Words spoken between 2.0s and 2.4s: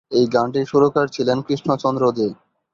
দে।